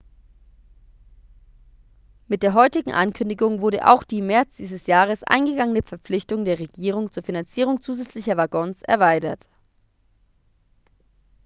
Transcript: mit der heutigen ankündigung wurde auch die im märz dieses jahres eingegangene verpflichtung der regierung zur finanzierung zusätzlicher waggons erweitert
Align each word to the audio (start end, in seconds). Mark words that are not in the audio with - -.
mit 2.27 2.41
der 2.41 2.55
heutigen 2.55 2.91
ankündigung 2.91 3.61
wurde 3.61 3.87
auch 3.87 4.01
die 4.03 4.17
im 4.17 4.25
märz 4.25 4.57
dieses 4.57 4.87
jahres 4.87 5.21
eingegangene 5.23 5.83
verpflichtung 5.83 6.43
der 6.43 6.57
regierung 6.57 7.11
zur 7.11 7.21
finanzierung 7.21 7.81
zusätzlicher 7.81 8.35
waggons 8.35 8.81
erweitert 8.81 9.47